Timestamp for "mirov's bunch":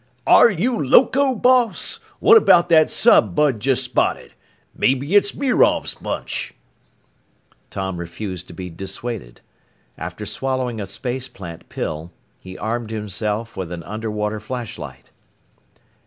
5.35-6.55